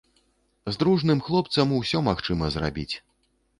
З 0.69 0.73
дружным 0.83 1.21
хлопцам 1.27 1.77
усё 1.81 2.03
магчыма 2.09 2.51
зрабіць. 2.59 2.91